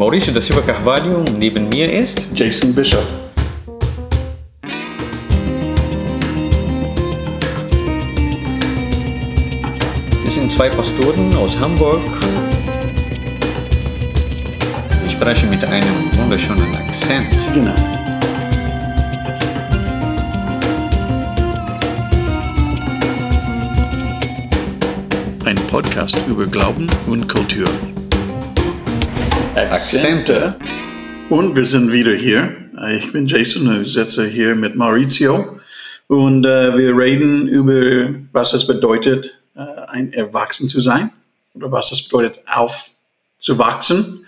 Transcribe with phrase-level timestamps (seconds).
[0.00, 1.22] Mauricio da Silva Carvalho.
[1.36, 3.04] Neben mir ist Jason Bishop.
[10.22, 12.00] Wir sind zwei Pastoren aus Hamburg.
[15.02, 17.38] Wir sprechen mit einem wunderschönen Akzent.
[17.52, 17.74] Genau.
[25.44, 27.68] Ein Podcast über Glauben und Kultur.
[29.54, 30.56] Akzente.
[31.28, 32.54] Und wir sind wieder hier.
[32.92, 35.58] Ich bin Jason und ich sitze hier mit Maurizio.
[36.06, 41.10] Und äh, wir reden über, was es bedeutet, äh, ein Erwachsen zu sein.
[41.54, 44.24] Oder was es bedeutet, aufzuwachsen.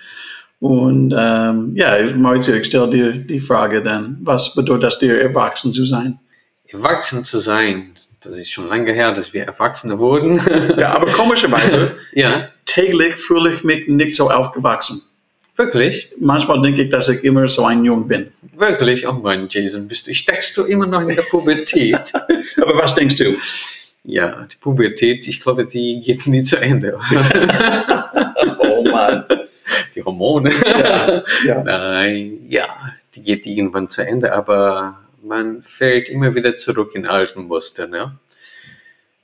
[0.59, 5.73] Und ähm, ja, Maurizio, ich stelle dir die Frage dann, was bedeutet das dir, erwachsen
[5.73, 6.19] zu sein?
[6.67, 10.41] Erwachsen zu sein, das ist schon lange her, dass wir Erwachsene wurden.
[10.79, 15.03] Ja, aber komischerweise, ja, täglich fühle ich mich nicht so aufgewachsen.
[15.67, 18.33] Wirklich, Manchmal denke ich, dass ich immer so ein Jung bin.
[18.57, 19.07] wirklich.
[19.09, 22.13] Oh Mann, Jason, bist du, steckst du immer noch in der Pubertät?
[22.61, 23.37] Aber was denkst du?
[24.05, 26.99] ja, die Pubertät, ich glaube, die geht nie zu Ende.
[28.59, 29.25] Oh Mann.
[29.95, 30.51] die Hormone.
[30.67, 31.63] Ja, ja.
[31.63, 32.67] Nein, ja,
[33.15, 37.87] die geht irgendwann zu Ende, aber man fällt immer wieder zurück in alten Muster.
[37.87, 38.19] Ne?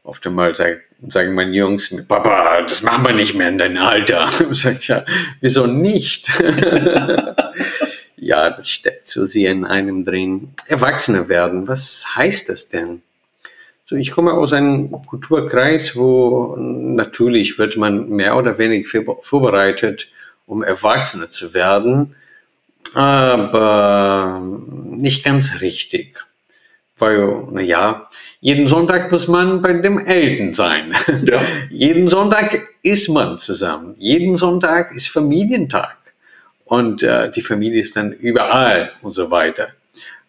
[0.08, 4.30] Oft einmal sag, sagen meine Jungs, Papa, das machen wir nicht mehr in deinem Alter.
[4.50, 5.04] Ich, ja,
[5.42, 6.30] wieso nicht?
[8.16, 10.54] ja, das steckt so sehr in einem drin.
[10.66, 13.02] Erwachsene werden, was heißt das denn?
[13.84, 20.08] So, ich komme aus einem Kulturkreis, wo natürlich wird man mehr oder weniger vor- vorbereitet,
[20.46, 22.14] um Erwachsene zu werden,
[22.94, 24.42] aber
[24.84, 26.24] nicht ganz richtig.
[26.98, 28.08] Weil, naja,
[28.40, 30.94] jeden Sonntag muss man bei dem Eltern sein.
[31.24, 31.40] Ja.
[31.70, 33.94] Jeden Sonntag ist man zusammen.
[33.98, 35.96] Jeden Sonntag ist Familientag.
[36.64, 39.68] Und äh, die Familie ist dann überall und so weiter.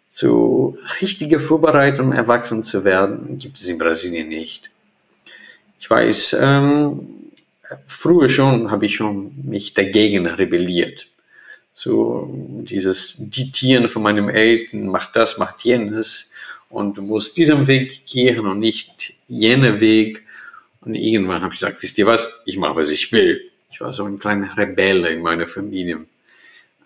[0.07, 4.69] So richtige Vorbereitung, erwachsen zu werden, gibt es in Brasilien nicht.
[5.79, 7.31] Ich weiß, ähm,
[7.87, 11.07] früher schon habe ich schon mich dagegen rebelliert.
[11.73, 12.29] So
[12.63, 16.28] dieses Diktieren von meinem Eltern, macht das, macht jenes
[16.69, 20.23] und du musst diesen Weg gehen und nicht jenen Weg.
[20.81, 23.41] Und irgendwann habe ich gesagt, wisst ihr was, ich mache, was ich will.
[23.71, 26.05] Ich war so ein kleiner Rebelle in meiner Familie.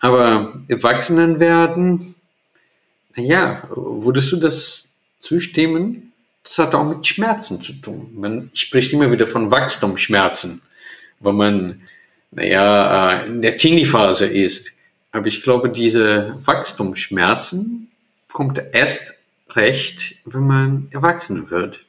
[0.00, 2.14] Aber Erwachsenen werden,
[3.16, 4.88] naja, würdest du das
[5.20, 6.12] zustimmen?
[6.42, 8.10] Das hat auch mit Schmerzen zu tun.
[8.14, 10.60] Man spricht immer wieder von Wachstumsschmerzen,
[11.20, 11.82] wenn man,
[12.32, 14.72] naja, äh, in der Teenie-Phase ist.
[15.12, 17.88] Aber ich glaube, diese Wachstumsschmerzen
[18.30, 19.14] kommt erst
[19.56, 21.80] recht, wenn man erwachsen wird.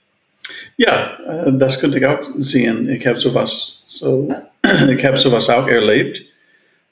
[0.78, 2.90] Ja, äh, das könnte ich auch sehen.
[2.90, 4.34] Ich habe sowas, so,
[4.90, 6.22] ich habe sowas auch erlebt.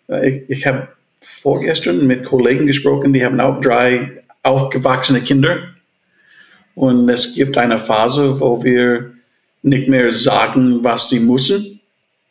[0.07, 0.87] Äh, Ich, ich habe
[1.21, 5.57] vorgestern mit Kollegen gesprochen, die haben auch drei aufgewachsene Kinder.
[6.75, 9.11] Und es gibt eine Phase, wo wir
[9.61, 11.79] nicht mehr sagen, was sie müssen,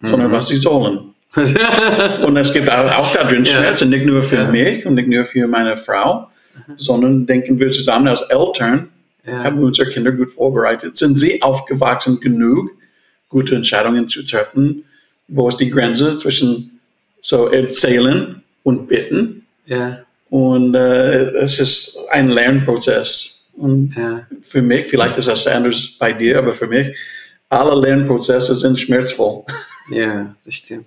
[0.03, 1.15] sondern was sie sollen.
[2.27, 3.53] Und es gibt auch, auch da drin Ja.
[3.59, 4.49] Schmerzen, nicht nur für Ja.
[4.51, 6.29] mich und nicht nur für meine Frau,
[6.77, 8.89] sondern denken wir zusammen als Eltern,
[9.25, 9.45] ja.
[9.45, 10.97] haben wir unsere Kinder gut vorbereitet?
[10.97, 12.71] Sind sie aufgewachsen genug,
[13.29, 14.85] gute Entscheidungen zu treffen?
[15.29, 16.81] Wo ist die Grenze zwischen
[17.21, 19.43] so erzählen und bitten?
[19.67, 23.49] ja, Und äh, es ist ein Lernprozess.
[23.55, 26.97] Und ja, für mich, vielleicht ist das anders bei dir, aber für mich,
[27.49, 29.45] alle Lernprozesse sind schmerzvoll.
[29.91, 30.87] ja, das stimmt.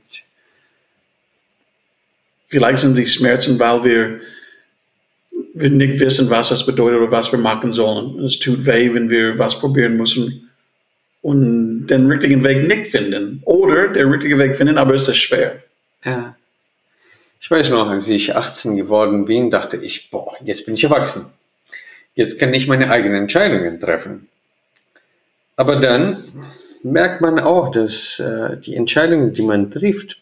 [2.47, 4.20] Vielleicht sind die Schmerzen, weil wir,
[5.55, 8.19] wir nicht wissen, was das bedeutet oder was wir machen sollen.
[8.19, 10.49] Es tut weh, wenn wir was probieren müssen
[11.21, 13.41] und den richtigen Weg nicht finden.
[13.45, 15.63] Oder den richtigen Weg finden, aber es ist schwer.
[16.03, 16.35] Ja.
[17.39, 21.27] Ich weiß noch, als ich 18 geworden bin, dachte ich, boah, jetzt bin ich erwachsen.
[22.16, 24.27] Jetzt kann ich meine eigenen Entscheidungen treffen.
[25.55, 26.23] Aber dann
[26.83, 30.22] merkt man auch, dass äh, die Entscheidungen, die man trifft,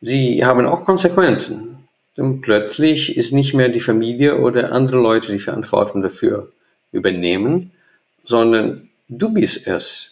[0.00, 1.77] sie haben auch Konsequenzen.
[2.18, 6.50] Und plötzlich ist nicht mehr die Familie oder andere Leute die Verantwortung dafür
[6.90, 7.70] übernehmen,
[8.24, 10.10] sondern du bist es.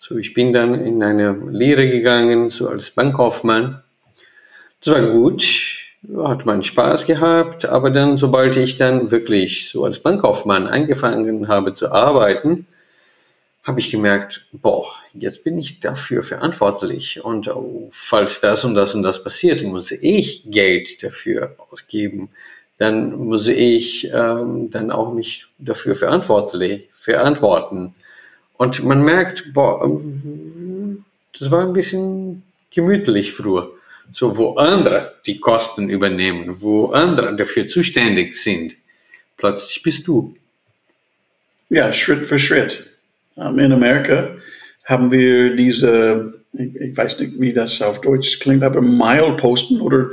[0.00, 3.82] So, ich bin dann in eine Lehre gegangen, so als Bankkaufmann.
[4.82, 5.44] Das war gut,
[6.18, 11.74] hat man Spaß gehabt, aber dann, sobald ich dann wirklich so als Bankkaufmann angefangen habe
[11.74, 12.66] zu arbeiten,
[13.66, 18.94] habe ich gemerkt, boah, jetzt bin ich dafür verantwortlich und oh, falls das und das
[18.94, 22.28] und das passiert, muss ich Geld dafür ausgeben.
[22.78, 27.94] Dann muss ich ähm, dann auch mich dafür verantwortlich verantworten.
[28.56, 31.04] Und man merkt, boah, ähm,
[31.36, 33.72] das war ein bisschen gemütlich früher.
[34.12, 38.76] So, wo andere die Kosten übernehmen, wo andere dafür zuständig sind,
[39.36, 40.36] plötzlich bist du.
[41.68, 42.95] Ja, Schritt für Schritt.
[43.38, 44.30] Ähm, in Amerika
[44.84, 50.06] haben wir diese, ich, weiß nicht, wie das auf Deutsch klingt, aber Mileposten oder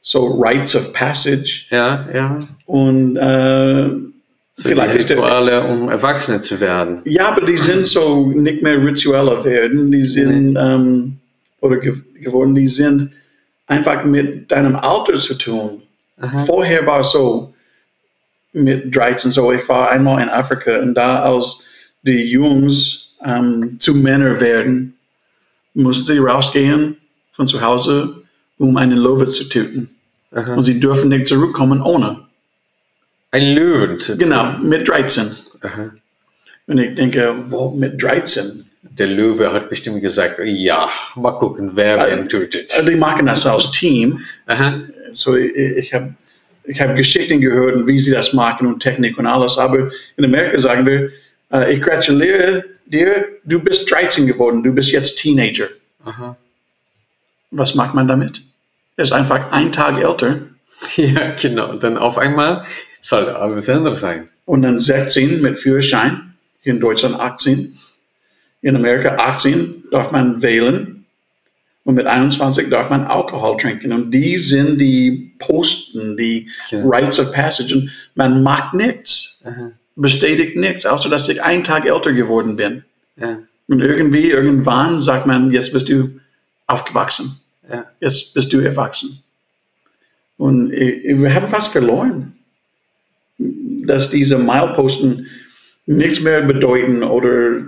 [0.00, 1.66] so Rites of Passage.
[1.70, 2.38] Ja, ja.
[2.66, 3.88] Und äh,
[4.54, 7.02] so vielleicht ist Rituale, um Erwachsene zu werden.
[7.04, 10.60] Ja, aber die sind so nicht mehr Rituale werden, die sind, nee.
[10.60, 11.18] ähm,
[11.60, 13.12] oder ge geworden, die sind
[13.66, 15.82] einfach mit deinem Alter zu tun.
[16.20, 16.38] Aha.
[16.40, 17.54] Vorher war es so,
[18.52, 21.62] mit 13 so, ich war einmal in Afrika und da als
[22.02, 24.96] die Jungs ähm, zu Männer werden,
[25.74, 26.96] mussten sie rausgehen
[27.32, 28.22] von zu Hause,
[28.58, 29.90] um einen Löwe zu töten.
[30.32, 30.54] Aha.
[30.54, 32.26] Und sie dürfen nicht zurückkommen ohne.
[33.30, 34.18] Ein Löwen zu töten?
[34.18, 35.34] Genau, mit 13.
[35.62, 35.90] Aha.
[36.66, 38.64] Und ich denke, wo mit 13?
[38.82, 42.72] Der Löwe hat bestimmt gesagt, ja, mal gucken, wer äh, wen tötet.
[42.86, 44.20] Die machen das als Team.
[44.46, 44.80] Aha.
[45.12, 46.14] So, ich, ich habe
[46.64, 49.58] ich habe Geschichten gehört wie sie das machen und Technik und alles.
[49.58, 51.10] Aber in Amerika sagen wir,
[51.52, 55.68] äh, ich gratuliere dir, du bist 13 geworden, du bist jetzt Teenager.
[56.04, 56.36] Aha.
[57.50, 58.42] Was macht man damit?
[58.96, 60.40] Er ist einfach ein Tag älter.
[60.96, 61.74] Ja, genau.
[61.74, 62.64] Dann auf einmal
[63.02, 64.30] soll alles anders sein.
[64.46, 67.78] Und dann 16 mit Führerschein, hier in Deutschland 18.
[68.62, 71.04] In Amerika 18 darf man wählen
[71.84, 73.92] und mit 21 darf man Alkohol trinken.
[73.92, 76.82] Und die sind die Posten, die ja.
[76.82, 77.74] Rites of Passage.
[77.74, 79.72] Und man macht nichts, Aha.
[80.00, 82.84] Bestätigt nichts, außer dass ich einen Tag älter geworden bin.
[83.16, 83.38] Ja.
[83.68, 86.20] Und irgendwie, irgendwann sagt man, jetzt bist du
[86.66, 87.40] aufgewachsen.
[87.70, 87.86] Ja.
[88.00, 89.22] Jetzt bist du erwachsen.
[90.36, 92.32] Und wir haben fast verloren,
[93.38, 95.26] dass diese Mileposten
[95.86, 97.60] nichts mehr bedeuten oder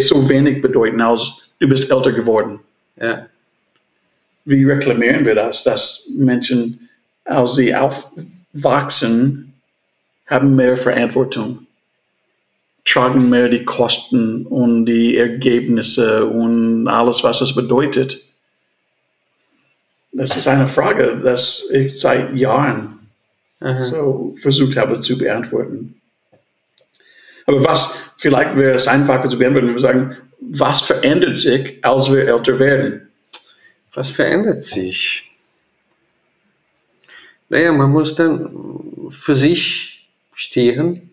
[0.00, 2.60] so wenig bedeuten, als du bist älter geworden.
[3.00, 3.26] Ja.
[4.44, 6.88] Wie reklamieren wir das, dass Menschen,
[7.24, 9.51] als sie aufwachsen,
[10.26, 11.66] haben mehr Verantwortung,
[12.84, 18.22] tragen mehr die Kosten und die Ergebnisse und alles, was es bedeutet.
[20.12, 22.98] Das ist eine Frage, die ich seit Jahren
[23.60, 23.80] Aha.
[23.80, 26.00] so versucht habe zu beantworten.
[27.46, 32.12] Aber was, vielleicht wäre es einfacher zu beantworten, wenn wir sagen, was verändert sich, als
[32.12, 33.08] wir älter werden?
[33.94, 35.22] Was verändert sich?
[37.48, 38.50] Naja, man muss dann
[39.10, 39.91] für sich
[40.32, 41.10] stehen,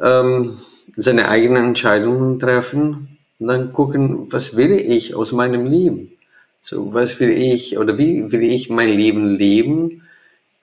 [0.00, 0.58] ähm,
[0.96, 6.12] seine eigenen Entscheidungen treffen und dann gucken, was will ich aus meinem Leben?
[6.62, 10.02] So, was will ich oder wie will ich mein Leben leben?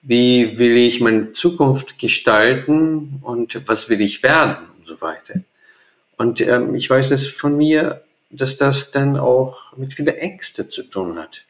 [0.02, 5.40] Wie will ich meine Zukunft gestalten und was will ich werden und so weiter?
[6.16, 10.82] Und ähm, ich weiß es von mir, dass das dann auch mit vielen Ängsten zu
[10.82, 11.44] tun hat.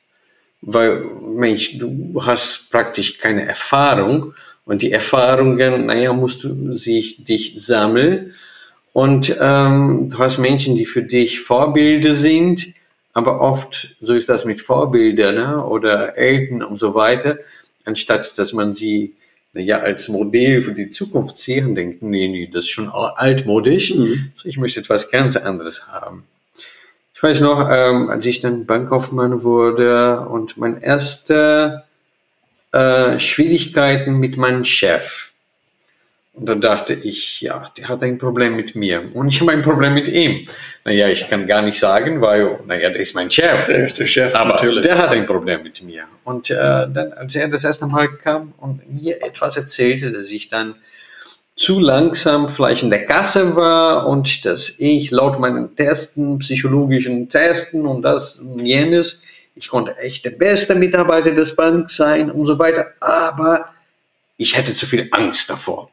[0.61, 4.35] Weil, Mensch, du hast praktisch keine Erfahrung
[4.65, 8.35] und die Erfahrungen, naja, musst du sich dich sammeln.
[8.93, 12.69] Und ähm, du hast Menschen, die für dich Vorbilder sind,
[13.15, 17.39] aber oft, so ist das mit Vorbildern ne, oder Eltern und so weiter,
[17.85, 19.15] anstatt dass man sie
[19.55, 23.95] ja, als Modell für die Zukunft sehen, denken, nee, nee, das ist schon altmodisch.
[23.95, 24.31] Mhm.
[24.35, 26.25] So, ich möchte etwas ganz anderes haben.
[27.15, 31.85] Ich weiß noch, ähm, als ich dann Bankkaufmann wurde und meine erste
[32.73, 35.31] äh, Schwierigkeiten mit meinem Chef.
[36.35, 39.61] Und da dachte ich, ja, der hat ein Problem mit mir und ich habe ein
[39.61, 40.49] Problem mit ihm.
[40.83, 43.67] Naja, ich kann gar nicht sagen, weil, naja, der ist mein Chef.
[43.67, 44.83] Der ist der Chef, aber natürlich.
[44.83, 46.05] der hat ein Problem mit mir.
[46.25, 50.49] Und äh, dann, als er das erste Mal kam und mir etwas erzählte, dass ich
[50.49, 50.77] dann
[51.55, 57.87] zu langsam vielleicht in der Kasse war und dass ich laut meinen Testen, psychologischen Testen
[57.87, 59.21] und das und jenes,
[59.55, 63.69] ich konnte echt der beste Mitarbeiter des Banks sein und so weiter, aber
[64.37, 65.91] ich hatte zu viel Angst davor.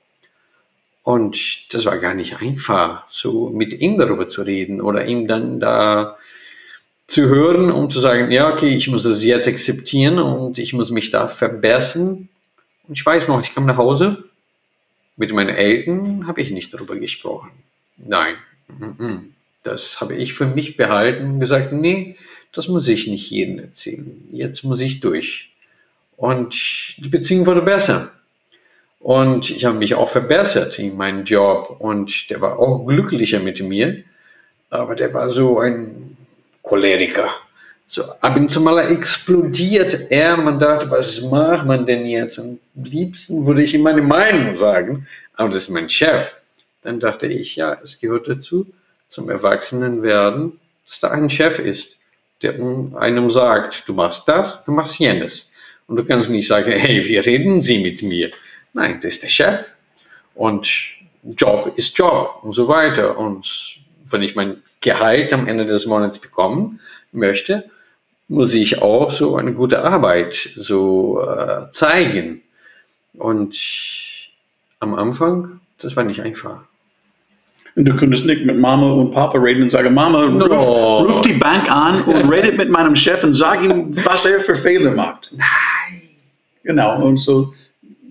[1.03, 5.59] Und das war gar nicht einfach, so mit ihm darüber zu reden oder ihm dann
[5.59, 6.17] da
[7.07, 10.91] zu hören, um zu sagen, ja, okay, ich muss das jetzt akzeptieren und ich muss
[10.91, 12.29] mich da verbessern.
[12.87, 14.23] Und ich weiß noch, ich kam nach Hause,
[15.17, 17.51] mit meinen Eltern habe ich nicht darüber gesprochen.
[17.97, 18.35] Nein,
[19.63, 22.15] das habe ich für mich behalten und gesagt, nee,
[22.53, 24.27] das muss ich nicht jedem erzählen.
[24.31, 25.49] Jetzt muss ich durch.
[26.17, 26.55] Und
[26.97, 28.11] die Beziehung wurde besser.
[28.99, 33.61] Und ich habe mich auch verbessert in meinem Job und der war auch glücklicher mit
[33.61, 34.03] mir.
[34.69, 36.17] Aber der war so ein
[36.61, 37.29] Choleriker.
[37.87, 40.37] So ab und zu mal explodiert er.
[40.37, 42.37] Man dachte, was macht man denn jetzt?
[42.37, 46.35] Am liebsten würde ich ihm meine Meinung sagen, aber das ist mein Chef.
[46.83, 48.67] Dann dachte ich, ja, es gehört dazu,
[49.07, 51.97] zum Erwachsenenwerden, dass da ein Chef ist.
[52.41, 52.55] Der
[52.95, 55.51] einem sagt, du machst das, du machst jenes.
[55.87, 58.31] Und du kannst nicht sagen, hey, wie reden Sie mit mir?
[58.73, 59.65] Nein, das ist der Chef.
[60.35, 60.69] Und
[61.23, 63.17] Job ist Job und so weiter.
[63.17, 63.79] Und
[64.09, 66.79] wenn ich mein Gehalt am Ende des Monats bekommen
[67.11, 67.69] möchte,
[68.27, 72.43] muss ich auch so eine gute Arbeit so äh, zeigen.
[73.13, 73.57] Und
[74.79, 76.68] am Anfang, das war nicht einfach.
[77.75, 80.97] Und du könntest nicht mit Mama und Papa reden und sagen, Mama, ruf, No.
[81.05, 84.55] ruf die Bank an und redet mit meinem Chef und sag ihm, was er für
[84.55, 85.31] Fehler macht.
[85.31, 86.01] Nein.
[86.63, 87.53] Genau, und so,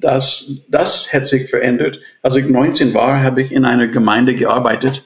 [0.00, 2.00] das, das hat sich verändert.
[2.22, 5.02] Als ich 19 war, habe ich in einer Gemeinde gearbeitet.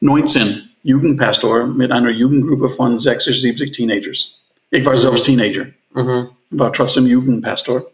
[0.00, 4.38] 19, Jugendpastor mit einer Jugendgruppe von 60, 70 Teenagers.
[4.70, 6.28] Ich war selbst Teenager, Mhm.
[6.50, 7.86] war trotzdem Jugendpastor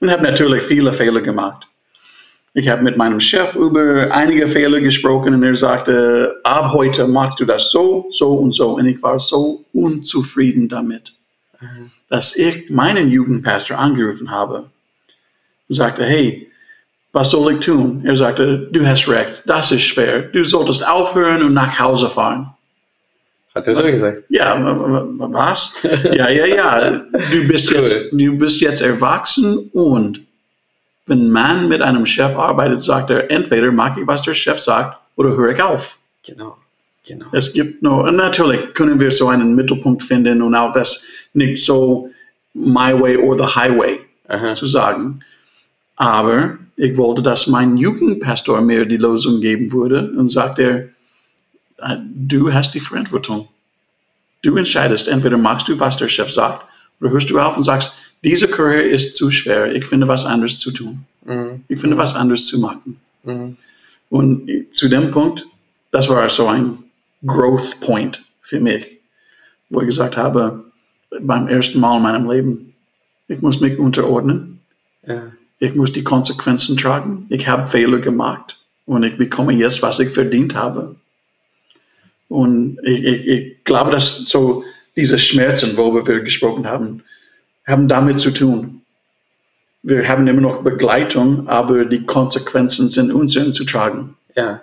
[0.00, 1.66] und habe natürlich viele Fehler gemacht.
[2.54, 7.40] Ich habe mit meinem Chef über einige Fehler gesprochen und er sagte, ab heute machst
[7.40, 8.76] du das so, so und so.
[8.76, 11.14] Und ich war so unzufrieden damit,
[12.10, 14.70] dass ich meinen Jugendpastor angerufen habe
[15.68, 16.50] und sagte, hey,
[17.12, 18.02] was soll ich tun?
[18.04, 20.20] Er sagte, du hast recht, das ist schwer.
[20.22, 22.50] Du solltest aufhören und nach Hause fahren.
[23.54, 24.24] Hat er so gesagt?
[24.28, 25.74] Ja, was?
[26.12, 26.90] Ja, ja, ja.
[27.30, 27.76] Du bist Cool.
[27.78, 30.20] jetzt, du bist jetzt erwachsen und
[31.06, 34.98] wenn man mit einem Chef arbeitet, sagt er, entweder mag ich, was der Chef sagt,
[35.16, 35.98] oder höre ich auf.
[36.24, 36.56] Genau.
[37.04, 37.26] Genau.
[37.32, 41.02] Es gibt nur, und natürlich können wir so einen Mittelpunkt finden und auch das
[41.34, 42.08] nicht so
[42.54, 44.54] my way or the highway Aha.
[44.54, 45.20] zu sagen.
[45.96, 50.88] Aber ich wollte, dass mein Jugendpastor mir die Lösung geben würde und sagt er,
[51.78, 53.48] äh, du hast die Verantwortung.
[54.42, 56.64] Du entscheidest, entweder machst du, was der Chef sagt,
[57.10, 57.94] hörst du auf und sagst,
[58.24, 61.04] diese Karriere ist zu schwer, ich finde was anderes zu tun.
[61.24, 61.64] Mhm.
[61.68, 63.00] Ich finde was anderes zu machen.
[63.24, 63.56] Mhm.
[64.10, 65.46] Und zu dem Punkt,
[65.90, 66.78] das war so ein
[67.26, 68.86] Growth Point für mich,
[69.70, 70.64] wo ich gesagt habe,
[71.20, 72.74] beim ersten Mal in meinem Leben,
[73.28, 74.60] ich muss mich unterordnen,
[75.06, 75.32] Ja.
[75.58, 80.10] ich muss die Konsequenzen tragen, ich habe Fehler gemacht und ich bekomme jetzt, was ich
[80.10, 80.96] verdient habe.
[82.28, 84.64] Und ich, ich, ich glaube, dass so
[84.96, 87.02] diese Schmerzen, worüber wir gesprochen haben,
[87.66, 88.82] haben damit zu tun.
[89.82, 94.16] Wir haben immer noch Begleitung, aber die Konsequenzen sind unseren zu tragen.
[94.36, 94.62] Ja.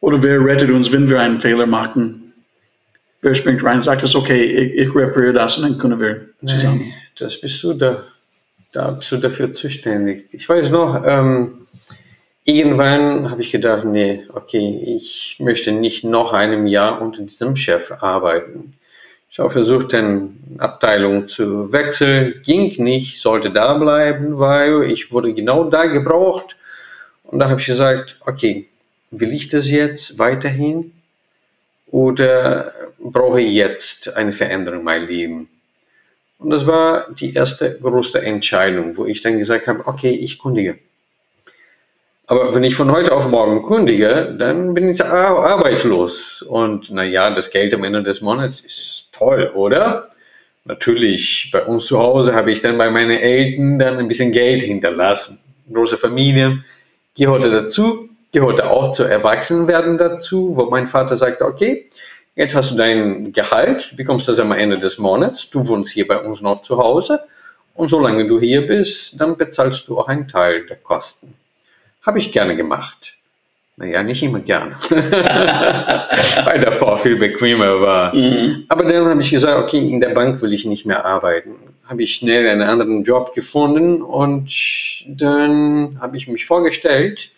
[0.00, 2.32] Oder wer rettet uns, wenn wir einen Fehler machen?
[3.22, 5.98] Wer springt rein und sagt, es ist okay, ich, ich repariere das und dann können
[5.98, 6.80] wir zusammen.
[6.80, 8.04] Nee, das bist du da.
[8.72, 10.26] Da bist du dafür zuständig.
[10.32, 11.63] Ich weiß noch, ähm,
[12.44, 17.90] irgendwann habe ich gedacht, nee, okay, ich möchte nicht noch einem Jahr unter diesem Chef
[18.02, 18.74] arbeiten.
[19.30, 25.34] Ich habe versucht, eine Abteilung zu wechseln, ging nicht, sollte da bleiben, weil ich wurde
[25.34, 26.56] genau da gebraucht.
[27.24, 28.68] Und da habe ich gesagt, okay,
[29.10, 30.92] will ich das jetzt weiterhin
[31.88, 35.48] oder brauche ich jetzt eine Veränderung in meinem Leben?
[36.38, 40.78] Und das war die erste große Entscheidung, wo ich dann gesagt habe, okay, ich kundige.
[42.26, 46.40] Aber wenn ich von heute auf morgen kundige, dann bin ich ar- arbeitslos.
[46.42, 50.08] Und naja, das Geld am Ende des Monats ist toll, oder?
[50.64, 54.62] Natürlich, bei uns zu Hause habe ich dann bei meinen Eltern dann ein bisschen Geld
[54.62, 55.40] hinterlassen.
[55.70, 56.64] Große Familie
[57.14, 61.90] gehörte dazu, gehörte auch zu Erwachsenwerden dazu, wo mein Vater sagte, okay,
[62.34, 66.08] jetzt hast du dein Gehalt, du bekommst das am Ende des Monats, du wohnst hier
[66.08, 67.20] bei uns noch zu Hause
[67.74, 71.34] und solange du hier bist, dann bezahlst du auch einen Teil der Kosten.
[72.04, 73.14] Habe ich gerne gemacht.
[73.76, 74.76] Naja, nicht immer gerne,
[76.44, 78.14] weil davor viel bequemer war.
[78.14, 78.66] Mhm.
[78.68, 81.56] Aber dann habe ich gesagt, okay, in der Bank will ich nicht mehr arbeiten.
[81.84, 84.48] Habe ich schnell einen anderen Job gefunden und
[85.08, 87.30] dann habe ich mich vorgestellt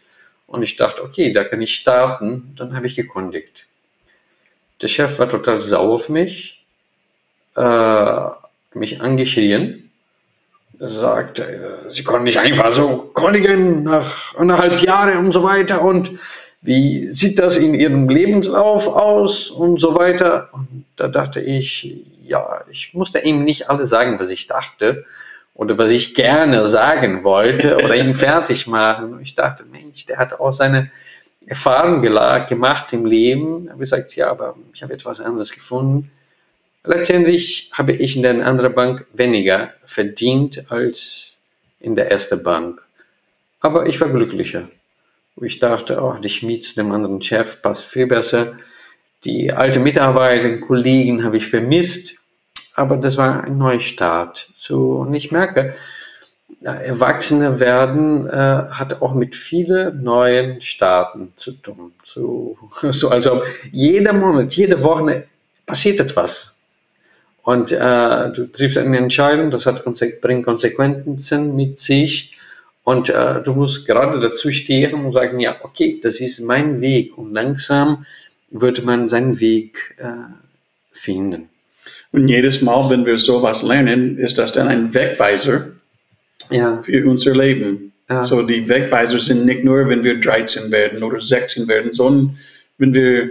[0.47, 2.53] und ich dachte, okay, da kann ich starten.
[2.57, 3.67] Dann habe ich gekündigt.
[4.83, 6.63] Der Chef war total sauer auf mich,
[7.57, 8.29] äh,
[8.75, 9.86] mich angeschrien,
[10.78, 16.12] sagte, Sie konnten nicht einfach so kündigen nach anderthalb Jahren und so weiter und
[16.62, 20.49] wie sieht das in Ihrem Lebenslauf aus und so weiter.
[20.52, 25.04] Und da dachte ich, ja, ich musste ihm nicht alles sagen, was ich dachte
[25.54, 29.21] oder was ich gerne sagen wollte oder ihn fertig machen.
[29.23, 30.90] Ich dachte, Mensch, der hat auch seine
[31.47, 33.68] Erfahrungen gela- gemacht im Leben.
[33.68, 36.11] Er hat gesagt, ja, aber ich habe etwas anderes gefunden.
[36.87, 41.38] Letztendlich habe ich in der anderen Bank weniger verdient als
[41.81, 42.87] in der ersten Bank.
[43.61, 44.69] Aber ich war glücklicher.
[45.43, 48.55] Ich dachte, oh, die Schmied zu dem anderen Chef passt viel besser.
[49.25, 52.14] Die alte Mitarbeiter, Kollegen habe ich vermisst.
[52.75, 54.49] Aber das war ein Neustart.
[54.59, 55.75] So, und ich merke,
[56.62, 58.33] Erwachsene werden äh,
[58.71, 61.93] hat auch mit vielen neuen Starten zu tun.
[62.05, 62.57] So,
[62.93, 65.26] so als ob jeder Monat, jede Woche
[65.66, 66.56] passiert etwas.
[67.47, 72.37] Und äh, du triffst eine Entscheidung, das hat Konse bringt Konsequenzen mit sich.
[72.83, 77.17] Und äh, du musst gerade dazu stehen und sagen, ja, okay, das ist mein Weg.
[77.17, 78.05] Und langsam
[78.50, 80.09] wird man seinen Weg äh,
[80.93, 81.49] finden.
[82.11, 85.69] Und jedes Mal, wenn wir sowas lernen, ist das dann ein Wegweiser
[86.50, 87.93] Ja, für unser Leben.
[88.11, 88.25] Ja.
[88.25, 92.38] So die Wegweiser sind nicht nur, wenn wir 13 werden oder 16 werden, sondern
[92.79, 93.31] wenn wir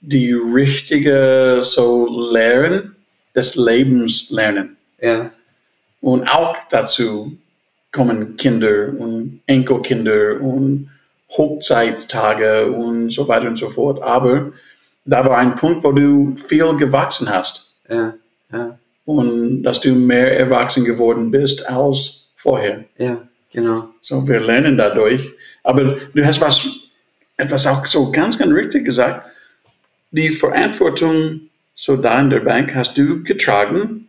[0.00, 2.95] die richtige so Lehren
[3.36, 4.76] des Lebens lernen.
[5.00, 5.30] ja,
[6.00, 7.36] Und auch dazu
[7.92, 10.90] kommen Kinder und Enkelkinder und
[11.30, 14.02] Hochzeittage und so weiter und so fort.
[14.02, 14.52] Aber
[15.04, 18.14] da war ein Punkt, wo du viel gewachsen hast ja,
[18.52, 22.84] ja, und dass du mehr erwachsen geworden bist als vorher.
[22.98, 23.88] ja, genau.
[24.00, 25.32] So, wir lernen dadurch.
[25.62, 26.68] Aber du hast was,
[27.36, 29.26] etwas auch so ganz, ganz richtig gesagt.
[30.10, 31.45] Die Verantwortung
[31.78, 34.08] so da in der Bank hast du getragen,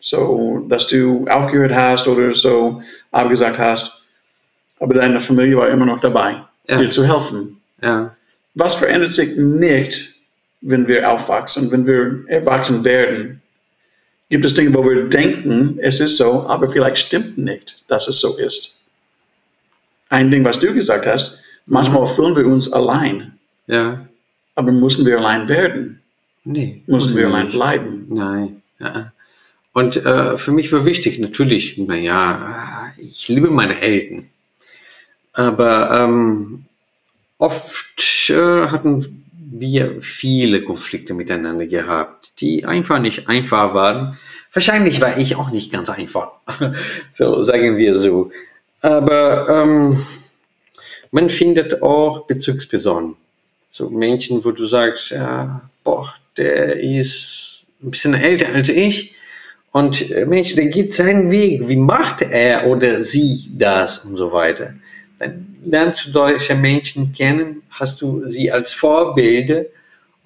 [0.00, 3.92] so dass du aufgehört hast oder so abgesagt hast.
[4.80, 6.78] Aber deine Familie war immer noch dabei, Ja.
[6.78, 7.60] dir zu helfen.
[7.82, 8.16] Ja,
[8.54, 10.14] Was verändert sich nicht,
[10.62, 13.40] wenn wir aufwachsen, wenn wir erwachsen werden?
[14.30, 18.18] Gibt es Dinge, wo wir denken, es ist so, aber vielleicht stimmt nicht, dass es
[18.20, 18.80] so ist?
[20.08, 24.06] Ein Ding, was du gesagt hast, manchmal fühlen wir uns allein, ja,
[24.54, 26.00] aber müssen wir allein werden?
[26.52, 26.82] Nee.
[26.86, 27.54] Müssen wir allein nicht.
[27.54, 28.06] bleiben?
[28.08, 28.62] Nein.
[28.78, 29.12] Ja.
[29.72, 34.28] Und äh, für mich war wichtig, natürlich, naja, ich liebe meine Eltern.
[35.32, 36.64] Aber ähm,
[37.38, 44.18] oft äh, hatten wir viele Konflikte miteinander gehabt, die einfach nicht einfach waren.
[44.52, 46.32] Wahrscheinlich war ich auch nicht ganz einfach,
[47.12, 48.30] so sagen wir so.
[48.80, 50.06] Aber ähm,
[51.10, 53.16] man findet auch Bezugspersonen.
[53.70, 59.14] So Menschen, wo du sagst, ja, boah, der ist ein bisschen älter als ich.
[59.72, 61.68] Und äh, Mensch, der geht seinen Weg.
[61.68, 64.74] Wie macht er oder sie das und so weiter?
[65.18, 69.64] Dann lernst du solche Menschen kennen, hast du sie als Vorbilder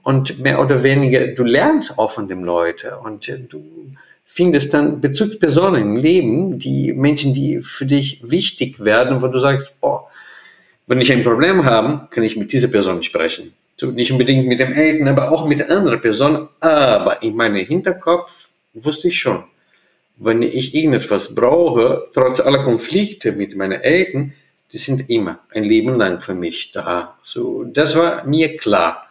[0.02, 3.62] und mehr oder weniger, du lernst auch von den Leuten und äh, du
[4.24, 9.72] findest dann Bezugspersonen im Leben, die Menschen, die für dich wichtig werden, wo du sagst,
[9.80, 10.08] boah,
[10.86, 13.52] wenn ich ein Problem habe, kann ich mit dieser Person sprechen.
[13.76, 16.48] So, nicht unbedingt mit dem Eltern, aber auch mit anderen Personen.
[16.60, 18.30] Aber in meinem Hinterkopf
[18.74, 19.44] wusste ich schon,
[20.16, 24.34] wenn ich irgendetwas brauche, trotz aller Konflikte mit meinen Eltern,
[24.72, 27.18] die sind immer ein Leben lang für mich da.
[27.22, 29.08] So, das war mir klar.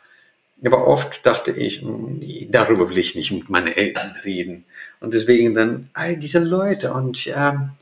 [0.64, 4.66] Aber oft dachte ich, "Hm, darüber will ich nicht mit meinen Eltern reden.
[5.00, 6.94] Und deswegen dann all diese Leute.
[6.94, 7.76] Und ja,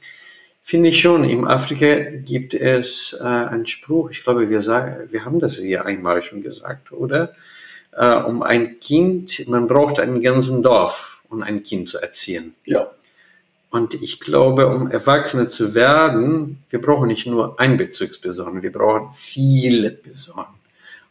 [0.69, 5.25] finde ich schon, in Afrika gibt es äh, einen Spruch, ich glaube, wir, sagen, wir
[5.25, 7.33] haben das hier einmal schon gesagt, oder?
[7.91, 12.53] Äh, um ein Kind, man braucht einen ganzen Dorf, um ein Kind zu erziehen.
[12.65, 12.91] Ja.
[13.71, 19.11] Und ich glaube, um Erwachsene zu werden, wir brauchen nicht nur eine Bezugsperson, wir brauchen
[19.11, 20.53] viele Personen.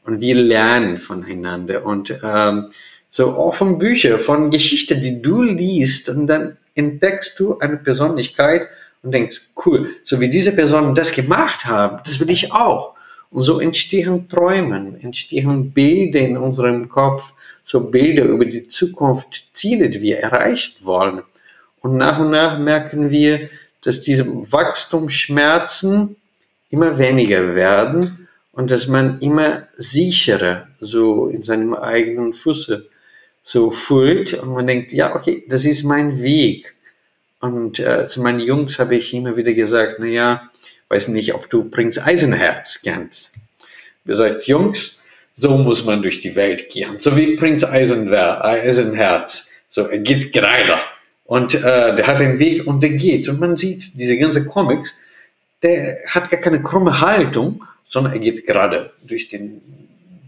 [0.05, 1.85] Und wir lernen voneinander.
[1.85, 2.69] Und ähm,
[3.11, 8.69] so auch von Büchern, von Geschichten, die du liest, und dann entdeckst du eine Persönlichkeit
[9.03, 12.95] und denkst, cool, so wie diese Personen das gemacht haben, das will ich auch.
[13.31, 17.33] Und so entstehen Träumen, entstehen Bilder in unserem Kopf,
[17.65, 21.23] so Bilder über die Zukunft, Ziele, die wir erreichen wollen.
[21.81, 23.51] Und nach und nach merken wir,
[23.83, 26.17] dass diese Wachstumsschmerzen
[26.71, 32.89] immer weniger werden und dass man immer sicherer so in seinem eigenen Fuße
[33.43, 36.75] so fühlt und man denkt, ja, okay, das ist mein Weg.
[37.41, 40.51] Und äh, zu meinen Jungs habe ich immer wieder gesagt, naja,
[40.89, 43.33] weiß nicht, ob du Prinz Eisenherz kennst.
[44.05, 44.99] Wir sagt, Jungs,
[45.35, 46.97] so muss man durch die Welt gehen.
[46.99, 49.51] So wie Prinz Eisenwer Eisenherz.
[49.69, 50.79] So, er geht gerade.
[51.25, 53.29] Und äh, der hat einen Weg und der geht.
[53.29, 54.97] Und man sieht, diese ganze Comics,
[55.63, 59.61] der hat gar keine krumme Haltung, sondern er geht gerade durch, den,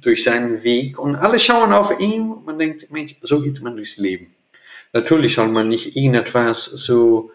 [0.02, 0.98] durch seinen Weg.
[0.98, 4.34] Und alle schauen auf ihn man denkt, Mensch, so geht man durchs Leben.
[4.92, 7.30] Natürlich soll man nicht irgendetwas so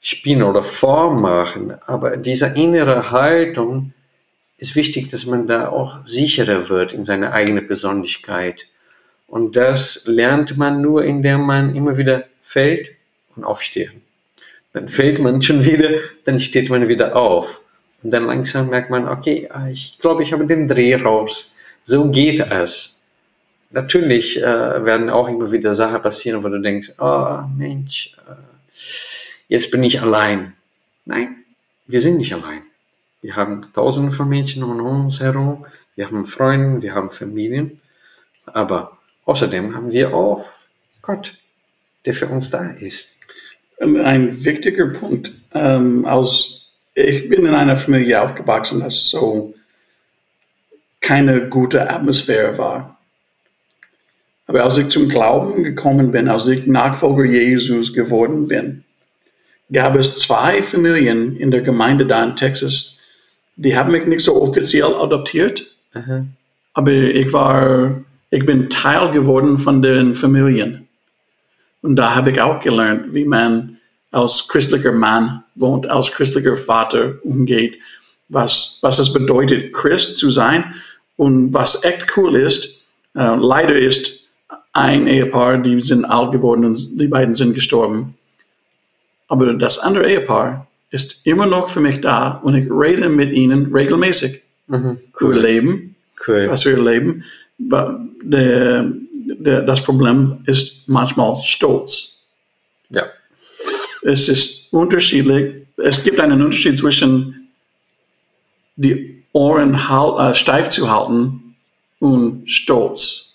[0.00, 3.92] spielen oder vormachen, aber diese innere Haltung
[4.58, 8.66] ist wichtig, dass man da auch sicherer wird in seiner eigenen Persönlichkeit.
[9.26, 12.88] Und das lernt man nur, indem man immer wieder fällt
[13.34, 13.90] und aufsteht.
[14.72, 15.90] Dann fällt man schon wieder,
[16.24, 17.60] dann steht man wieder auf.
[18.02, 21.52] Und dann langsam merkt man, okay, ich glaube, ich habe den Dreh raus.
[21.82, 22.95] So geht es.
[23.76, 28.32] Natürlich äh, werden auch immer wieder Sachen passieren, wo du denkst, oh Mensch, äh,
[29.48, 30.54] jetzt bin ich allein.
[31.04, 31.44] Nein,
[31.86, 32.62] wir sind nicht allein.
[33.20, 37.82] Wir haben tausende von Menschen um uns herum, wir haben Freunde, wir haben Familien,
[38.46, 40.46] aber außerdem haben wir auch
[41.02, 41.36] Gott,
[42.06, 43.14] der für uns da ist.
[43.78, 45.32] Ein wichtiger Punkt.
[45.52, 49.52] Ähm, als ich bin in einer Familie aufgewachsen, das so
[51.02, 52.95] keine gute Atmosphäre war.
[54.46, 58.84] Aber als ich zum Glauben gekommen bin, als ich Nachfolger Jesus geworden bin,
[59.72, 63.00] gab es zwei Familien in der Gemeinde da in Texas,
[63.56, 66.32] die haben mich nicht so offiziell adoptiert, Mhm.
[66.74, 70.86] aber ich war, ich bin Teil geworden von den Familien.
[71.80, 73.78] Und da habe ich auch gelernt, wie man
[74.10, 77.78] als christlicher Mann wohnt, als christlicher Vater umgeht,
[78.28, 80.74] was, was es bedeutet, Christ zu sein
[81.16, 82.66] und was echt cool ist.
[83.14, 84.25] Äh, leider ist
[84.76, 88.14] ein Ehepaar, die sind alt geworden und die beiden sind gestorben.
[89.28, 93.72] Aber das andere Ehepaar ist immer noch für mich da und ich rede mit ihnen
[93.74, 94.98] regelmäßig Mhm.
[95.20, 95.94] über Leben,
[96.26, 96.48] Cool.
[96.50, 97.22] was wir leben.
[97.58, 102.24] Der, der, das Problem ist manchmal Stolz.
[102.90, 103.04] Ja.
[104.02, 105.54] Es ist unterschiedlich.
[105.76, 107.48] Es gibt einen Unterschied zwischen
[108.76, 111.54] die Ohren äh, steif zu halten
[112.00, 113.25] und Stolz.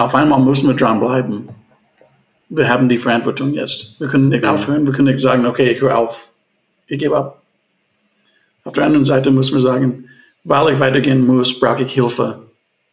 [0.00, 1.50] Auf einmal müssen wir dranbleiben.
[2.48, 4.00] Wir haben die Verantwortung jetzt.
[4.00, 4.54] Wir können nicht Ja.
[4.54, 4.86] aufhören.
[4.86, 6.30] Wir können nicht sagen, okay, ich höre auf.
[6.86, 7.42] Ich gebe ab.
[8.64, 10.08] Auf der anderen Seite müssen wir sagen,
[10.44, 12.40] weil ich weitergehen muss, brauche ich Hilfe.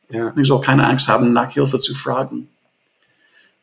[0.09, 0.33] Ja.
[0.35, 2.49] Ich soll keine Angst haben, nach Hilfe zu fragen.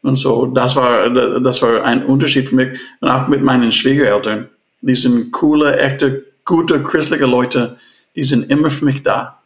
[0.01, 2.79] Und so, das war, das war ein Unterschied für mich.
[3.01, 4.49] Und auch mit meinen Schwiegereltern.
[4.81, 7.77] Die sind coole, echte, gute, christliche Leute.
[8.17, 9.39] Die sind immer für mich da.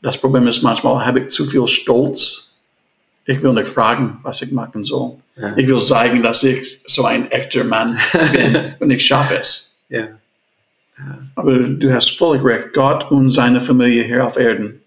[0.00, 2.45] Das Problem ist, manchmal habe ich zu viel Stolz.
[3.26, 5.16] Ich will nicht fragen, was ich machen soll.
[5.36, 5.56] Ja.
[5.56, 7.98] Ich will sagen, dass ich so ein echter Mann
[8.32, 9.80] bin und ich schaffe es.
[9.88, 10.08] ja.
[11.34, 12.72] Aber du hast völlig recht.
[12.72, 14.80] Gott und seine Familie hier auf Erden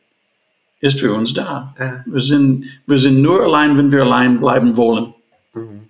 [0.79, 1.75] ist für uns da.
[1.77, 2.03] Ja.
[2.07, 5.13] Wir sind, wir sind nur allein, wenn wir allein bleiben wollen.
[5.53, 5.87] Mhm.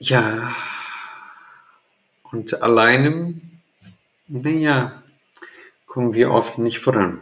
[0.00, 0.54] Ja.
[2.32, 3.40] Und alleinem,
[4.26, 5.02] naja,
[5.86, 7.20] kommen wir oft nicht voran.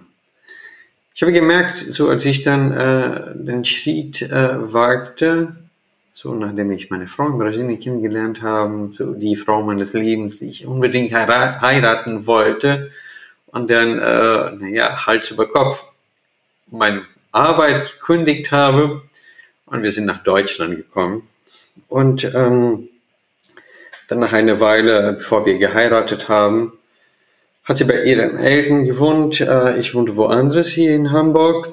[1.17, 5.55] Ich habe gemerkt, so als ich dann äh, den Schritt äh, wagte,
[6.13, 10.51] so nachdem ich meine Frau in Brasilien kennengelernt habe, so die Frau meines Lebens, die
[10.51, 12.91] ich unbedingt heira- heiraten wollte,
[13.47, 15.85] und dann, äh, naja, Hals über Kopf
[16.67, 19.03] meine Arbeit gekündigt habe
[19.67, 21.29] und wir sind nach Deutschland gekommen.
[21.89, 22.89] Und ähm,
[24.09, 26.73] dann nach einer Weile, bevor wir geheiratet haben,
[27.65, 29.41] hat sie bei ihren Eltern gewohnt.
[29.41, 31.73] Äh, ich wohnte woanders hier in Hamburg.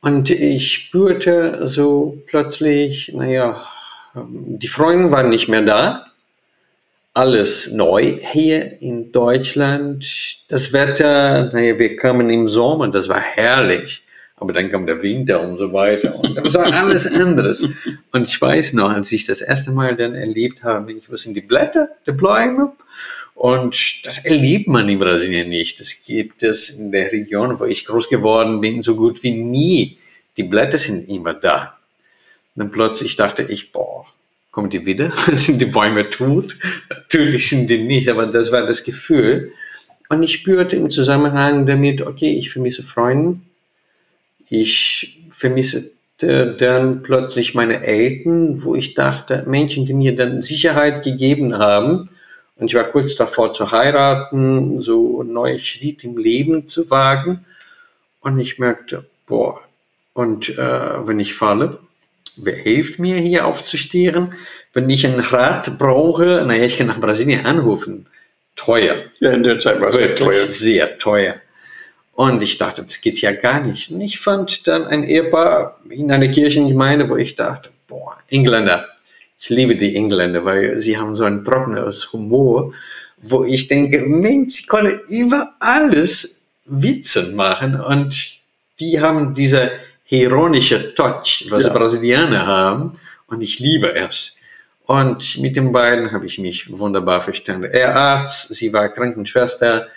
[0.00, 3.66] Und ich spürte so plötzlich, naja,
[4.14, 6.06] die Freunde waren nicht mehr da.
[7.14, 10.06] Alles neu hier in Deutschland.
[10.48, 14.04] Das Wetter, naja, wir kamen im Sommer, das war herrlich.
[14.36, 16.14] Aber dann kam der Winter und so weiter.
[16.14, 17.66] Und das war alles anderes.
[18.12, 21.34] Und ich weiß noch, als ich das erste Mal dann erlebt habe, ich was sind
[21.34, 22.72] die Blätter der Bäume?
[23.38, 25.78] Und das erlebt man in Brasilien nicht.
[25.78, 29.96] Das gibt es in der Region, wo ich groß geworden bin, so gut wie nie.
[30.36, 31.78] Die Blätter sind immer da.
[32.56, 34.06] Und dann plötzlich dachte ich, boah,
[34.50, 35.12] kommen die wieder?
[35.34, 36.56] sind die Bäume tot?
[36.90, 39.52] Natürlich sind die nicht, aber das war das Gefühl.
[40.08, 43.38] Und ich spürte im Zusammenhang damit, okay, ich vermisse Freunde.
[44.50, 51.56] Ich vermisse dann plötzlich meine Eltern, wo ich dachte, Menschen, die mir dann Sicherheit gegeben
[51.56, 52.10] haben.
[52.58, 57.44] Und ich war kurz davor zu heiraten, so einen neuen Schritt im Leben zu wagen.
[58.20, 59.60] Und ich merkte, boah,
[60.12, 61.78] und äh, wenn ich falle,
[62.36, 64.34] wer hilft mir hier aufzustehen?
[64.72, 68.06] Wenn ich einen Rat brauche, naja, ich kann nach Brasilien anrufen.
[68.56, 69.04] Teuer.
[69.20, 70.46] Ja, in der Zeit war es Wirklich teuer.
[70.46, 71.36] sehr teuer.
[72.12, 73.92] Und ich dachte, das geht ja gar nicht.
[73.92, 78.88] Und ich fand dann ein Ehepaar in einer Kirchengemeinde, wo ich dachte, boah, Engländer.
[79.40, 82.72] Ich liebe die Engländer, weil sie haben so ein trockenes Humor,
[83.22, 88.38] wo ich denke, Mensch, sie können über alles Witze machen und
[88.80, 89.72] die haben diese
[90.08, 91.72] ironische Touch, was Ja.
[91.72, 92.92] Brasilianer haben
[93.26, 94.36] und ich liebe es.
[94.86, 97.64] Und mit den beiden habe ich mich wunderbar verstanden.
[97.64, 99.88] Er Arzt, sie war Krankenschwester,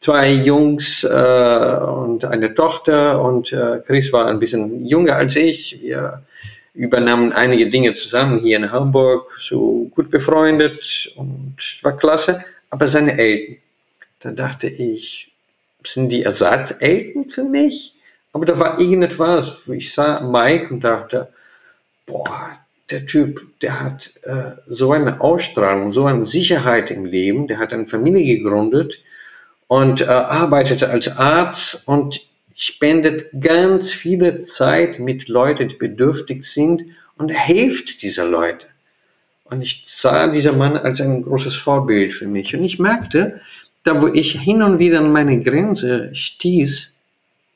[0.00, 5.78] zwei Jungs äh, und eine Tochter und äh, Chris war ein bisschen jünger als ich.
[5.82, 6.22] Wir
[6.80, 12.42] übernahmen einige Dinge zusammen hier in Hamburg, so gut befreundet und war klasse.
[12.70, 13.58] Aber seine Eltern,
[14.20, 15.30] da dachte ich,
[15.84, 17.94] sind die Ersatzeltern für mich?
[18.32, 21.28] Aber da war irgendetwas, ich sah Mike und dachte,
[22.06, 22.58] boah,
[22.90, 27.72] der Typ, der hat äh, so eine Ausstrahlung, so eine Sicherheit im Leben, der hat
[27.72, 28.98] eine Familie gegründet
[29.68, 32.20] und äh, arbeitet als Arzt und
[32.60, 36.84] spendet ganz viele Zeit mit Leuten, die bedürftig sind
[37.16, 38.66] und hilft dieser Leute.
[39.44, 42.54] Und ich sah dieser Mann als ein großes Vorbild für mich.
[42.54, 43.40] Und ich merkte,
[43.82, 46.98] da wo ich hin und wieder an meine Grenze stieß,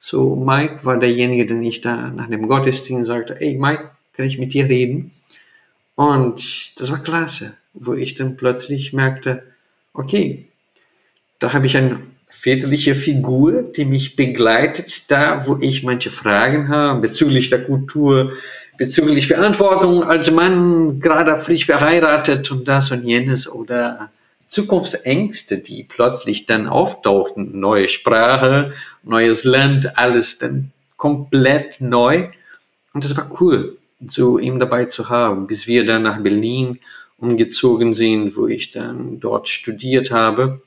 [0.01, 4.39] so Mike war derjenige, den ich da nach dem Gottesdienst sagte, hey Mike, kann ich
[4.39, 5.11] mit dir reden?
[5.97, 9.43] Und das war klasse, wo ich dann plötzlich merkte,
[9.93, 10.47] okay,
[11.41, 12.01] da habe ich eine
[12.39, 18.33] väterliche Figur, die mich begleitet, da wo ich manche Fragen habe bezüglich der Kultur,
[18.77, 24.11] bezüglich Verantwortung als Mann, gerade frisch verheiratet und das und jenes oder
[24.49, 32.29] Zukunftsängste, die plötzlich dann auftauchten, neue Sprache, neues Land, alles dann komplett neu.
[32.93, 36.79] Und das war cool, so ihm dabei zu haben, bis wir dann nach Berlin
[37.17, 40.61] umgezogen sind, wo ich dann dort studiert habe.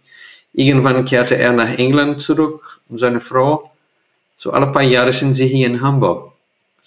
[0.58, 3.72] Irgendwann kehrte er nach England zurück und seine Frau.
[4.38, 6.34] So alle paar Jahre sind sie hier in Hamburg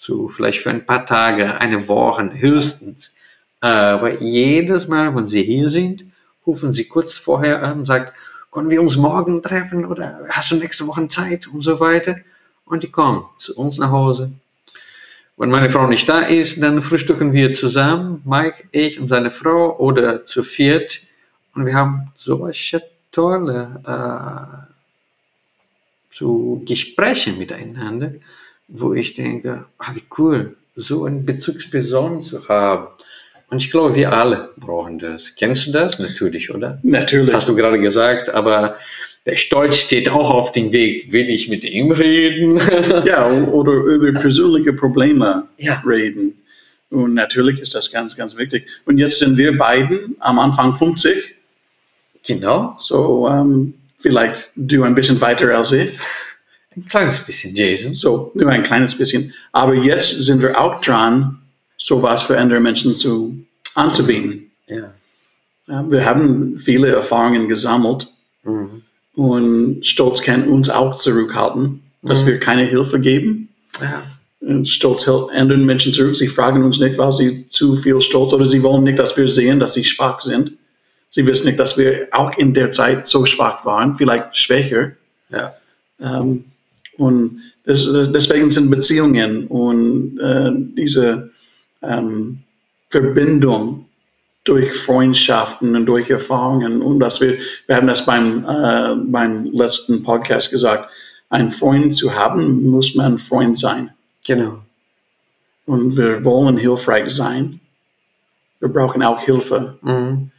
[0.01, 3.13] so vielleicht für ein paar Tage, eine Woche höchstens.
[3.59, 6.05] Aber jedes Mal, wenn Sie hier sind,
[6.47, 8.09] rufen Sie kurz vorher an und sagen,
[8.51, 12.15] können wir uns morgen treffen oder hast du nächste Woche Zeit und so weiter.
[12.65, 14.31] Und die kommen zu uns nach Hause.
[15.37, 19.77] Wenn meine Frau nicht da ist, dann frühstücken wir zusammen, Mike, ich und seine Frau
[19.77, 21.01] oder zu viert.
[21.53, 22.81] Und wir haben solche
[23.11, 24.67] tolle äh,
[26.11, 28.13] so Gespräche miteinander
[28.71, 32.87] wo ich denke, ah, wie cool, so eine Bezugsperson zu haben.
[33.49, 35.35] Und ich glaube, wir alle brauchen das.
[35.35, 35.99] Kennst du das?
[35.99, 36.79] Natürlich, oder?
[36.83, 37.33] Natürlich.
[37.33, 38.77] Hast du gerade gesagt, aber
[39.25, 41.11] der Stolz steht auch auf dem Weg.
[41.11, 42.61] Will ich mit ihm reden?
[43.05, 45.83] ja, oder über persönliche Probleme ja.
[45.85, 46.41] reden.
[46.89, 48.67] Und natürlich ist das ganz, ganz wichtig.
[48.85, 51.35] Und jetzt sind wir beiden am Anfang 50.
[52.25, 52.75] Genau.
[52.77, 55.91] So, ähm, vielleicht du ein bisschen weiter als ich.
[56.75, 57.93] Ein kleines bisschen, Jason.
[57.95, 59.33] So, nur ein kleines bisschen.
[59.51, 61.39] Aber jetzt sind wir auch dran,
[61.77, 63.35] sowas für andere Menschen zu,
[63.75, 64.51] anzubieten.
[64.67, 64.93] Ja.
[65.89, 68.07] Wir haben viele Erfahrungen gesammelt
[68.43, 68.81] Mhm.
[69.15, 72.27] und Stolz kann uns auch zurückhalten, dass Mhm.
[72.27, 73.49] wir keine Hilfe geben.
[73.81, 74.03] ja.
[74.41, 76.15] Und Stolz hält anderen Menschen zurück.
[76.15, 79.27] Sie fragen uns nicht, weil sie zu viel Stolz oder sie wollen nicht, dass wir
[79.27, 80.53] sehen, dass sie schwach sind.
[81.11, 84.93] Sie wissen nicht, dass wir auch in der Zeit so schwach waren, vielleicht schwächer.
[85.29, 85.53] Ja.
[85.99, 86.45] Ähm,
[86.97, 91.31] und das, deswegen sind Beziehungen und äh, diese
[91.83, 92.39] ähm,
[92.89, 93.85] Verbindung
[94.45, 100.03] durch Freundschaften und durch Erfahrungen und dass wir, wir haben das beim, äh, beim letzten
[100.03, 100.89] Podcast gesagt,
[101.29, 103.91] einen Freund zu haben, muss man Freund sein.
[104.25, 104.59] Genau.
[105.65, 107.59] Und wir wollen hilfreich sein.
[108.61, 109.77] Wir brauchen auch Hilfe.
[109.81, 110.31] Mhm.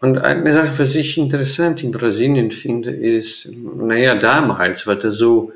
[0.00, 5.52] Und eine Sache, was ich interessant in Brasilien finde, ist, naja, damals war das so,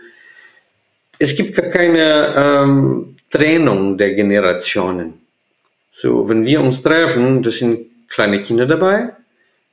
[1.19, 5.21] es gibt gar keine ähm, Trennung der Generationen.
[5.93, 9.11] So, wenn wir uns treffen, das sind kleine Kinder dabei,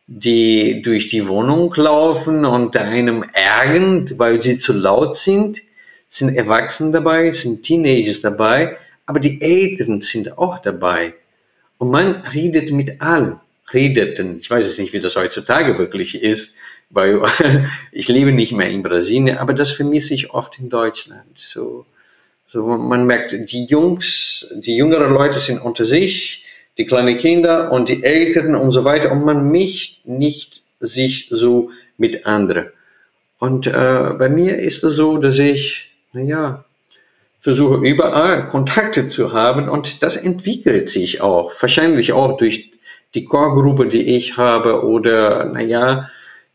[0.08, 5.62] die durch die Wohnung laufen und einem ärgern, weil sie zu laut sind,
[6.10, 11.13] sind Erwachsene dabei, sind Teenagers dabei, aber die Eltern sind auch dabei.
[11.77, 13.39] Und man redet mit allen.
[13.73, 14.38] Redeten.
[14.39, 16.56] Ich weiß jetzt nicht, wie das heutzutage wirklich ist,
[16.89, 17.21] weil
[17.91, 21.38] ich lebe nicht mehr in Brasilien, aber das vermisse ich oft in Deutschland.
[21.38, 21.86] So,
[22.47, 26.45] so man merkt, die Jungs, die jüngeren Leute sind unter sich,
[26.77, 31.71] die kleinen Kinder und die Eltern und so weiter und man mischt nicht sich so
[31.97, 32.67] mit anderen.
[33.39, 36.65] Und äh, bei mir ist es so, dass ich, naja,
[37.39, 42.71] versuche überall Kontakte zu haben und das entwickelt sich auch, wahrscheinlich auch durch
[43.13, 46.10] die Chorgruppe, die ich habe oder, naja,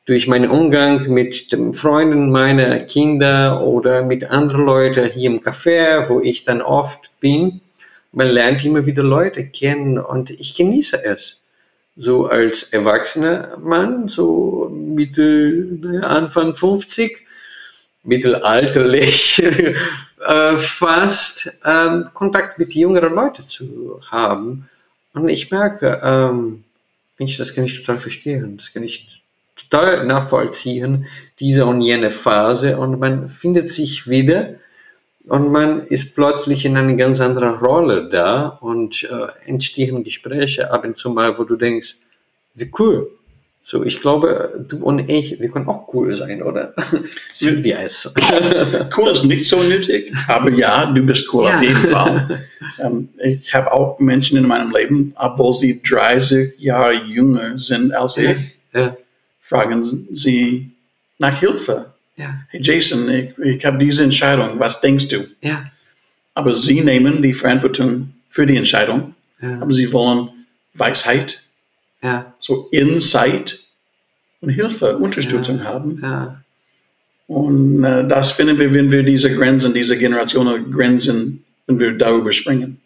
[0.04, 6.08] durch meinen Umgang mit den Freunden meiner Kinder oder mit anderen Leuten hier im Café,
[6.08, 7.60] wo ich dann oft bin.
[8.10, 11.40] Man lernt immer wieder Leute kennen und ich genieße es.
[11.96, 17.24] So als erwachsener Mann, so Mitte, Anfang 50,
[18.02, 19.42] mittelalterlich
[20.26, 24.68] äh, fast, ähm, Kontakt mit jüngeren Leuten zu haben.
[25.14, 26.64] Und ich merke, ähm,
[27.18, 29.22] Mensch, das kann ich total verstehen, das kann ich
[29.56, 31.06] total nachvollziehen,
[31.38, 32.78] diese und jene Phase.
[32.78, 34.54] Und man findet sich wieder
[35.24, 40.84] und man ist plötzlich in eine ganz andere Rolle da und äh, entstehen Gespräche ab
[40.84, 41.96] und zu mal, wo du denkst,
[42.54, 43.10] wie cool.
[43.64, 46.74] So, ich glaube, du und ich, wir können auch cool sein, oder?
[47.32, 48.12] Sind wir es?
[48.96, 51.54] Cool ist nicht so nötig, aber ja, du bist cool Ja.
[51.56, 52.40] auf jeden Fall.
[52.78, 58.16] Ähm, ich habe auch Menschen in meinem Leben, obwohl sie 30 Jahre jünger sind als
[58.16, 58.36] ich,
[58.72, 58.96] Ja.
[59.42, 60.70] fragen sie
[61.18, 61.92] nach Hilfe.
[62.16, 65.26] Ja, Hey Jason, ich, ich habe diese Entscheidung, was denkst du?
[66.34, 70.30] Aber sie nehmen die Verantwortung für die Entscheidung, aber sie wollen
[70.74, 71.41] Weisheit,
[72.02, 73.58] ja, so Insight
[74.40, 76.00] und Hilfe, Unterstützung haben.
[76.02, 76.42] ja,
[77.28, 82.32] Und äh, das finden wir, wenn wir diese Grenzen, diese Generationen Grenzen, wenn wir darüber
[82.32, 82.80] springen.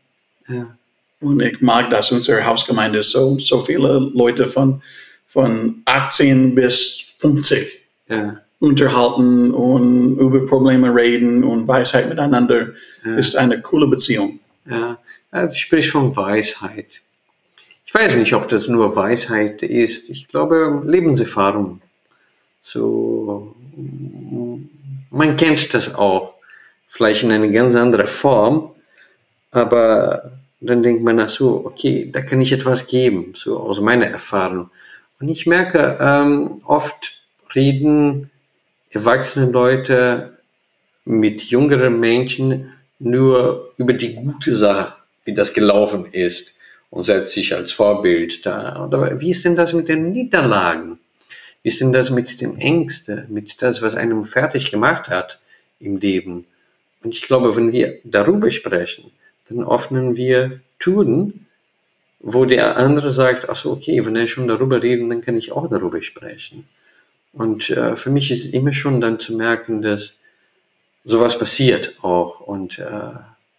[0.49, 0.77] ja,
[1.21, 4.83] Und ich mag das, unsere Hausgemeinde ist so, so viele Leute von,
[5.27, 12.69] von 18 bis 50 ja, unterhalten und über Probleme reden und Weisheit miteinander
[13.17, 14.41] ist eine coole Beziehung.
[14.69, 14.99] ja.
[15.33, 17.03] Du sprichst von Weisheit.
[17.99, 20.11] Weiß nicht, ob das nur Weisheit ist.
[20.11, 21.81] Ich glaube, Lebenserfahrung.
[22.61, 23.55] So,
[25.11, 26.35] man kennt das auch.
[26.89, 28.73] Vielleicht in einer ganz anderen Form.
[29.51, 30.31] Aber
[30.61, 34.69] dann denkt man, ach so, okay, da kann ich etwas geben, so aus meiner Erfahrung.
[35.19, 37.23] Und ich merke, ähm, oft
[37.55, 38.31] reden
[38.91, 40.37] erwachsene Leute
[41.07, 44.93] mit jüngeren Menschen nur über die gute Sache,
[45.25, 46.56] wie das gelaufen ist
[46.97, 48.87] und setzt sich als Vorbild da.
[48.87, 50.99] Oder wie ist denn das mit den Niederlagen?
[51.63, 55.39] Wie ist denn das mit den Ängsten, mit das, was einem fertig gemacht hat
[55.79, 56.47] im Leben?
[57.03, 59.11] Und ich glaube, wenn wir darüber sprechen,
[59.51, 61.47] dann öffnen wir Türen,
[62.21, 65.53] wo der andere sagt, ach so, okay, wenn er schon darüber redet, dann kann ich
[65.53, 66.67] auch darüber sprechen.
[67.35, 70.17] Und äh, für mich ist es immer schon dann zu merken, dass
[71.05, 73.11] sowas passiert auch und, äh,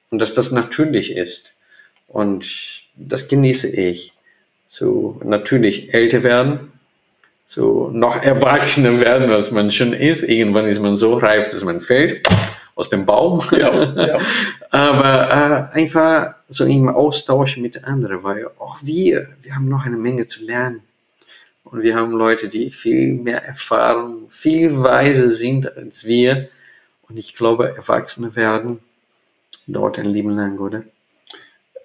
[0.10, 1.54] und dass das natürlich ist.
[2.08, 4.14] Und das genieße ich.
[4.68, 6.72] So natürlich älter werden,
[7.46, 10.24] so noch erwachsener werden, was man schon ist.
[10.24, 12.28] Irgendwann ist man so reif, dass man fällt
[12.76, 13.42] aus dem Baum.
[13.52, 14.20] Ja, ja.
[14.70, 19.98] Aber äh, einfach so im Austausch mit anderen, weil auch wir, wir haben noch eine
[19.98, 20.82] Menge zu lernen.
[21.64, 26.50] Und wir haben Leute, die viel mehr Erfahrung, viel weiser sind als wir.
[27.10, 28.80] Und ich glaube, Erwachsene werden
[29.68, 30.84] dort ein Leben lang, oder?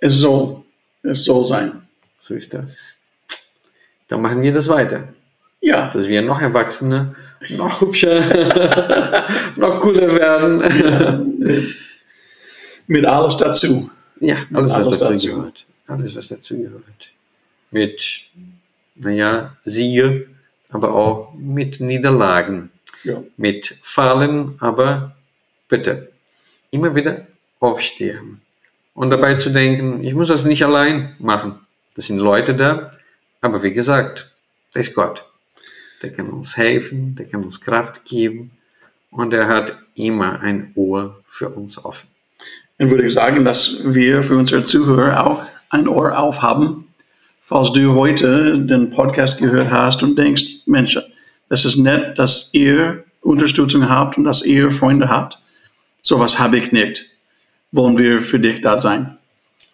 [0.01, 0.63] Es soll,
[1.03, 1.83] es soll sein.
[2.19, 2.97] So ist das.
[4.09, 5.09] Dann machen wir das weiter.
[5.61, 7.15] Ja, Dass wir noch Erwachsene,
[7.51, 8.21] noch hübscher,
[9.57, 11.39] noch cooler werden.
[11.39, 11.75] mit,
[12.89, 13.91] mit alles dazu.
[14.21, 15.27] Ja, alles, was Alles dazu, dazu.
[15.37, 15.67] gehört.
[15.87, 16.83] Alles, was dazu gehört.
[17.71, 18.23] Mit,
[18.97, 20.27] naja, Siege,
[20.71, 22.71] aber auch mit Niederlagen.
[23.05, 23.23] Ja.
[23.37, 25.15] Mit Fallen, aber
[25.69, 26.11] bitte
[26.71, 27.27] immer wieder
[27.61, 28.41] aufstehen.
[28.95, 31.61] Und dabei zu denken, ich muss das nicht allein machen.
[31.95, 32.93] Das sind Leute da,
[33.41, 34.31] aber wie gesagt,
[34.73, 35.25] da ist Gott.
[36.03, 38.51] Der kann uns helfen, der kann uns Kraft geben
[39.11, 42.09] und er hat immer ein Ohr für uns offen.
[42.79, 46.89] Dann würde ich sagen, dass wir für unsere Zuhörer auch ein Ohr aufhaben.
[47.43, 50.99] Falls du heute den Podcast gehört hast und denkst, Mensch,
[51.49, 55.39] das ist nett, dass ihr Unterstützung habt und dass ihr Freunde habt.
[56.01, 57.12] Sowas habe ich nicht.
[57.73, 59.17] Wollen wir für dich da sein.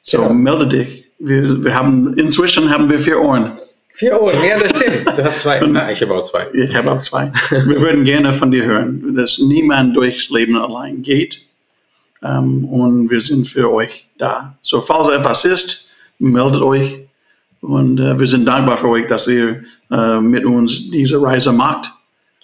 [0.02, 0.32] So Genau.
[0.32, 1.04] melde dich.
[1.18, 3.58] Wir, wir haben, inzwischen haben wir vier Ohren.
[3.92, 5.18] Vier Ohren, ja, das stimmt.
[5.18, 5.60] Du hast zwei.
[5.66, 6.46] Na, ich habe auch zwei.
[6.54, 7.32] Ich habe auch zwei.
[7.50, 11.42] Wir würden gerne von dir hören, dass niemand durchs Leben allein geht.
[12.22, 14.56] Ähm, und wir sind für euch da.
[14.60, 15.88] So, falls etwas ist,
[16.20, 17.00] meldet euch.
[17.60, 21.90] Und äh, wir sind dankbar für euch, dass ihr äh, mit uns diese Reise macht.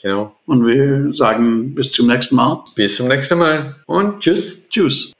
[0.02, 0.34] Genau.
[0.46, 2.64] Und wir sagen bis zum nächsten Mal.
[2.74, 4.58] Bis zum nächsten Mal und tschüss.
[4.68, 5.13] Tschüss.